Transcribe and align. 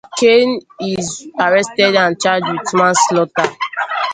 Cain 0.17 0.59
is 0.79 1.27
arrested 1.37 1.95
and 1.95 2.19
charged 2.19 2.47
with 2.51 2.73
manslaughter. 2.73 3.55